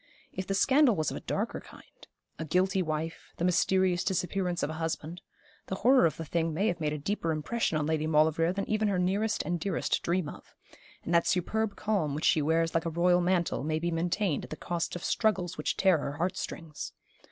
[0.33, 2.07] If the scandal was of a darker kind
[2.39, 5.21] a guilty wife the mysterious disappearance of a husband
[5.67, 8.67] the horror of the thing may have made a deeper impression on Lady Maulevrier than
[8.67, 10.55] even her nearest and dearest dream of:
[11.03, 14.49] and that superb calm which she wears like a royal mantle may be maintained at
[14.49, 16.93] the cost of struggles which tear her heart strings.